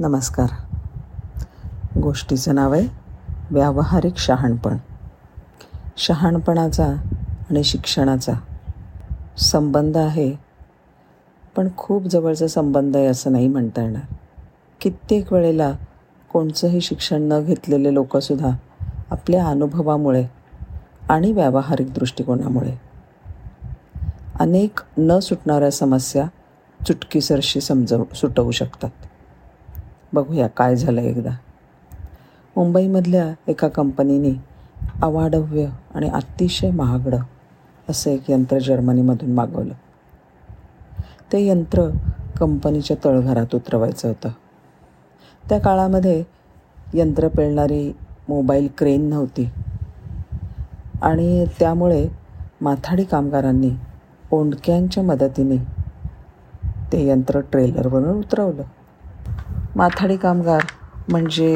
नमस्कार. 0.00 0.48
गोष्टीचं 2.00 2.54
नाव 2.54 2.72
आहे 2.72 2.88
व्यावहारिक 3.50 4.16
शहाणपण. 4.16 4.76
शहाणपणाचा 5.96 6.84
आणि 7.50 7.64
शिक्षणाचा 7.64 8.32
संबंध 9.38 9.96
आहे 9.96 10.34
पण 11.56 11.68
खूप 11.76 12.04
जवळचा 12.04 12.46
संबंध 12.46 12.96
आहे 12.96 13.06
असं 13.06 13.32
नाही 13.32 13.48
म्हणता 13.48 13.82
येणार. 13.82 14.14
कित्येक 14.80 15.32
वेळेला 15.32 15.72
कोणचंही 16.32 16.80
शिक्षण 16.80 17.22
न 17.22 17.44
घेतलेले 17.44 17.94
लोकंसुद्धा 17.94 18.50
आपल्या 19.10 19.46
अनुभवामुळे 19.46 20.26
आणि 21.08 21.32
व्यावहारिक 21.32 21.94
दृष्टिकोनामुळे 21.94 22.80
अनेक 24.40 24.80
न 24.98 25.18
सुटणाऱ्या 25.18 25.70
समस्या 25.70 26.26
चुटकीसरशी 26.86 27.60
समजवू 27.60 28.04
सुटवू 28.14 28.50
शकतात. 28.50 28.90
बघूया 30.12 30.46
काय 30.46 30.76
झालं 30.76 31.00
एकदा. 31.00 31.30
मुंबईमधल्या 32.56 33.34
एका 33.48 33.68
कंपनीने 33.68 34.44
अवाढव्य 35.02 35.66
आणि 35.94 36.08
अतिशय 36.08 36.70
महागडं 36.70 37.18
असं 37.88 38.10
एक 38.10 38.30
यंत्र 38.30 38.58
जर्मनीमधून 38.58 39.32
मागवलं. 39.32 39.74
ते 41.32 41.46
यंत्र 41.46 41.90
कंपनीच्या 42.40 42.96
तळघरात 43.04 43.54
उतरवायचं 43.54 44.08
होतं. 44.08 44.28
त्या 45.48 45.60
काळामध्ये 45.60 46.24
यंत्र 46.94 47.28
पेळणारी 47.28 47.96
मोबाईल 48.28 48.68
क्रेन 48.78 49.08
नव्हती. 49.08 49.50
आणि 51.02 51.44
त्यामुळे 51.58 52.08
माथाडी 52.60 53.04
कामगारांनी 53.04 53.70
ओंडक्यांच्या 54.32 55.02
मदतीने 55.02 55.56
ते 56.92 57.08
यंत्र 57.08 57.40
ट्रेलरवरून 57.40 58.18
उतरवलं. 58.18 58.62
माथाडी 59.76 60.16
कामगार 60.16 60.64
म्हणजे 61.10 61.54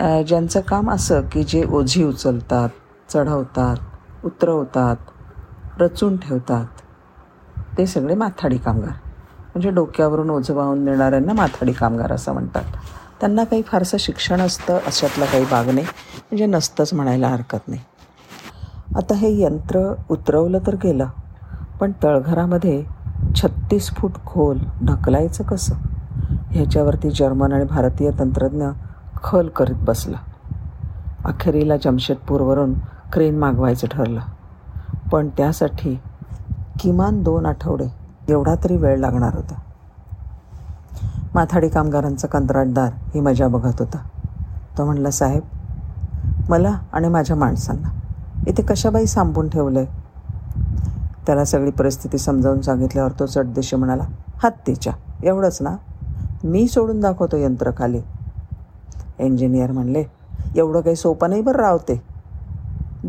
ज्यांचं 0.00 0.60
काम 0.60 0.90
असं 0.90 1.20
की 1.32 1.42
जे 1.44 1.64
ओझी 1.64 2.04
उचलतात 2.04 2.68
चढवतात 3.08 4.24
उतरवतात 4.24 5.80
रचून 5.80 6.16
ठेवतात 6.16 6.82
ते 7.78 7.86
सगळे 7.86 8.14
माथाडी 8.14 8.56
कामगार. 8.56 8.92
म्हणजे 9.46 9.70
डोक्यावरून 9.70 10.30
ओझं 10.30 10.54
वाहून 10.54 10.84
नेणाऱ्यांना 10.84 11.32
माथाडी 11.32 11.72
कामगार 11.72 12.12
असं 12.12 12.32
म्हणतात. 12.32 12.64
त्यांना 13.20 13.44
काही 13.44 13.62
फारसं 13.62 13.96
शिक्षण 14.00 14.40
असतं 14.40 14.78
अशातला 14.86 15.24
काही 15.24 15.44
भाग 15.44 15.70
नाही. 15.70 15.86
म्हणजे 15.86 16.46
नसतंच 16.46 16.92
म्हणायला 16.94 17.28
हरकत 17.28 17.68
नाही. 17.68 17.80
आता 18.96 19.14
हे 19.14 19.30
यंत्र 19.40 19.92
उतरवलं 20.10 20.58
तर 20.66 20.74
गेलं 20.74 21.08
पण 21.80 21.92
तळघरामध्ये 22.02 22.82
छत्तीस 23.36 23.90
फूट 23.90 24.12
खोल 24.26 24.58
ढकलायचं 24.82 25.44
कसं? 25.44 25.74
ह्याच्यावरती 26.56 27.10
जर्मन 27.10 27.52
आणि 27.52 27.64
भारतीय 27.64 28.10
तंत्रज्ञ 28.18 28.66
खल 29.24 29.48
करीत 29.48 29.74
बसला. 29.80 30.18
अखेरीला 31.24 31.76
जमशेदपूरवरून 31.76 32.74
क्रेन 33.12 33.38
मागवायचं 33.38 33.86
ठरलं. 33.90 34.20
पण 35.12 35.28
त्यासाठी 35.28 36.00
किमान 36.80 37.22
दोन 37.22 37.46
आठवडे 37.46 37.86
एवढा 38.28 38.54
तरी 38.64 38.76
वेळ 38.76 38.98
लागणार 38.98 39.34
होता. 39.34 39.54
माथाडी 41.34 41.68
कामगारांचा 41.68 42.28
कंत्राटदार 42.28 42.92
ही 43.14 43.20
मजा 43.20 43.48
बघत 43.48 43.78
होता. 43.78 43.98
तो 44.78 44.84
म्हणला 44.84 45.10
साहेब 45.10 45.42
मला 46.48 46.78
आणि 46.92 47.08
माझ्या 47.08 47.36
माणसांना 47.36 47.88
इथे 48.46 48.62
कशाबाई 48.62 49.06
सांबून 49.06 49.48
ठेवलं 49.48 49.78
आहे 49.78 50.06
त्याला 51.26 51.44
सगळी 51.44 51.70
परिस्थिती 51.70 52.18
समजावून 52.18 52.60
सांगितल्यावर 52.60 53.10
तो 53.10 53.26
चटदेशी 53.26 53.76
म्हणाला 53.76 54.04
हत्तीच्या 54.42 54.92
एवढंच 55.24 55.58
ना? 55.60 55.76
मी 56.44 56.66
सोडून 56.68 57.00
दाखवतो 57.00 57.36
यंत्र 57.36 57.70
खाली 57.78 58.00
इंजिनियर 59.18 59.70
म्हणले 59.72 60.04
एवढं 60.56 60.80
काही 60.80 60.96
सोपं 60.96 61.30
नाही 61.30 61.42
बरं 61.42 61.58
रावते 61.58 62.02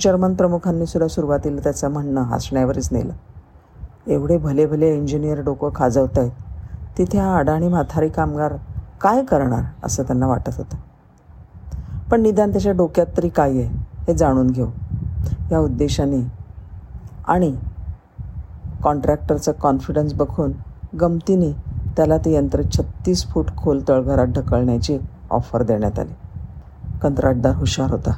जर्मन 0.00 0.34
प्रमुखांनी 0.34 0.86
सुद्धा 0.86 1.08
सुरुवातीला 1.08 1.60
त्याचं 1.62 1.90
म्हणणं 1.90 2.22
हसण्यावरच 2.22 2.88
नेलं. 2.92 3.12
एवढे 4.06 4.38
भले 4.38 4.66
भले 4.66 4.96
इंजिनियर 4.96 5.40
डोकं 5.40 5.68
खाजवत 5.74 6.18
आहेत 6.18 6.30
तिथे 6.98 7.18
हा 7.18 7.38
अडाणी 7.38 7.68
म्हातारी 7.68 8.08
कामगार 8.08 8.54
काय 9.00 9.24
करणार? 9.24 9.62
असं 9.82 10.02
त्यांना 10.02 10.26
वाटत 10.26 10.50
होतं. 10.56 10.76
पण 12.10 12.20
निदान 12.20 12.52
त्याच्या 12.52 12.72
डोक्यात 12.72 13.06
तरी 13.16 13.28
काय 13.28 13.50
आहे 13.50 13.66
हे 14.08 14.14
जाणून 14.14 14.50
घेऊ. 14.50 14.66
या 15.50 15.58
उद्देशाने 15.58 16.26
आणि 17.28 17.56
कॉन्ट्रॅक्टरचा 18.82 19.52
कॉन्फिडन्स 19.52 20.14
बघून 20.14 20.52
गमतीने 21.00 21.75
त्याला 21.96 22.18
ते 22.18 22.34
यंत्र 22.34 22.62
छत्तीस 22.62 23.26
फूट 23.26 23.46
खोल 23.56 23.82
तळघरात 23.88 24.26
ढकलण्याची 24.26 24.98
ऑफर 25.30 25.62
देण्यात 25.62 25.98
आली. 25.98 26.12
कंत्राटदार 27.02 27.54
हुशार 27.54 27.90
होता. 27.90 28.12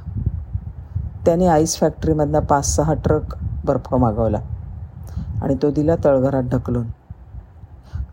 त्याने 1.27 1.47
आईस 1.47 1.77
फॅक्टरीमधनं 1.77 2.41
पाच 2.41 2.77
सहा 2.77 2.95
ट्रक 2.95 3.35
बर्फ 3.65 3.95
मागवला 3.95 4.39
आणि 5.43 5.55
तो 5.63 5.71
दिला 5.71 5.95
तळघरात 6.05 6.43
ढकलून. 6.43 6.87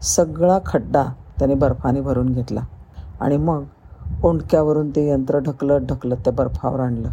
सगळा 0.02 0.60
खड्डा 0.66 1.04
त्याने 1.40 1.54
बर्फाने 1.54 2.02
भरून 2.02 2.34
घेतला 2.34 2.62
आणि 3.22 3.38
मग 3.38 3.64
ओंडक्यावरून 4.24 4.90
ते 4.90 5.10
यंत्र 5.10 5.40
ढकलत 5.40 5.82
ढकलत 5.82 6.16
त्या 6.16 6.34
बर्फावर 6.34 6.80
आणलं. 6.80 7.10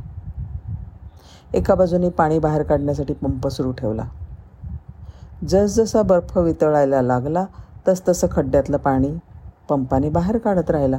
एका 1.55 1.75
बाजूने 1.75 2.11
पाणी 2.11 2.39
बाहेर 2.39 2.62
काढण्यासाठी 2.62 3.15
पंप 3.15 3.49
सुरू 3.49 3.73
ठेवला. 3.73 4.03
जसजसा 5.49 6.03
बर्फ 6.03 6.39
वितळायला 6.39 7.03
लागला 7.03 7.45
तसतसं 7.88 8.26
खड्ड्यातलं 8.32 8.76
पाणी 8.76 9.12
पंपाने 9.69 10.09
बाहेर 10.09 10.38
काढत 10.38 10.70
राहिला. 10.70 10.98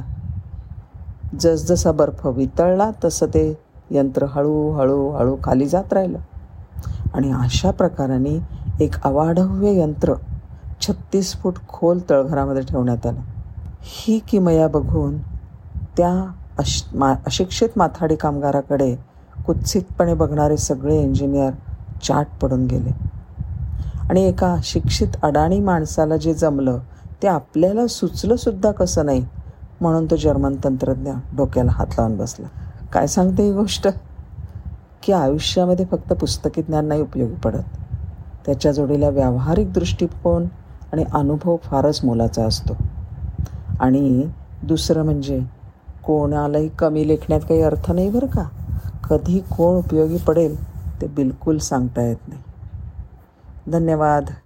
जसजसा 1.40 1.92
बर्फ 1.92 2.26
वितळला 2.26 2.90
तसं 3.04 3.26
ते 3.26 3.58
यंत्र 3.90 4.26
हळूहळू 4.30 5.10
हळू 5.10 5.36
खाली 5.44 5.66
जात 5.66 5.92
राहिलं. 5.92 6.18
आणि 7.14 7.32
अशा 7.32 7.70
प्रकाराने 7.70 8.38
एक 8.80 9.02
अवाढव्य 9.04 9.80
यंत्र 9.80 10.14
छत्तीस 10.80 11.36
फूट 11.36 11.54
खोल 11.68 11.98
तळघरामध्ये 12.10 12.62
ठेवण्यात 12.62 13.06
आलं. 13.06 13.20
ही 13.82 14.18
किमया 14.18 14.68
बघून 14.68 15.18
त्या 15.96 16.30
अश 16.58 16.84
मा 16.94 17.14
अशिक्षित 17.26 17.68
माथाडी 17.76 18.16
कामगाराकडे 18.16 18.96
कुत्सितपणे 19.46 20.14
बघणारे 20.14 20.56
सगळे 20.56 21.02
इंजिनियर 21.02 21.50
चाट 22.02 22.26
पडून 22.42 22.66
गेले. 22.66 23.13
आणि 24.10 24.22
एका 24.22 24.56
शिक्षित 24.62 25.08
अडाणी 25.22 25.60
माणसाला 25.60 26.16
जे 26.16 26.34
जमलं 26.34 26.78
ते 27.22 27.28
आपल्याला 27.28 27.86
सुचलंसुद्धा 27.86 28.72
कसं 28.72 29.06
नाही 29.06 29.24
म्हणून 29.80 30.06
तो 30.06 30.16
जर्मन 30.16 30.56
तंत्रज्ञ 30.64 31.10
डोक्याला 31.36 31.70
हात 31.74 31.86
लावून 31.90 32.16
बसला. 32.16 32.46
काय 32.92 33.06
सांगते 33.06 33.42
ही 33.42 33.52
गोष्ट? 33.52 33.88
की 35.02 35.12
आयुष्यामध्ये 35.12 35.84
फक्त 35.84 36.12
पुस्तकी 36.12 36.62
ज्ञान 36.62 36.86
नाही 36.86 37.02
उपयोगी 37.02 37.34
पडत. 37.34 37.62
त्याच्या 38.46 38.72
जोडीला 38.72 39.08
व्यावहारिक 39.08 39.72
दृष्टिकोन 39.72 40.44
आणि 40.92 41.04
अनुभव 41.12 41.56
फारच 41.62 42.04
मोलाचा 42.04 42.44
असतो. 42.44 42.76
आणि 43.80 44.26
दुसरं 44.62 45.04
म्हणजे 45.04 45.40
कोणालाही 46.04 46.68
कमी 46.68 47.08
लेखण्यात 47.08 47.40
काही 47.40 47.62
अर्थ 47.62 47.92
नाही 47.92 48.10
बरं 48.10 48.26
का? 48.26 48.42
कधी 49.10 49.38
कोण 49.38 49.76
उपयोगी 49.76 50.16
पडेल 50.16 50.56
ते 51.00 51.06
बिलकुल 51.06 51.58
सांगता 51.58 52.02
येत 52.02 52.28
नाही. 52.28 52.40
धन्यवाद. 53.66 54.34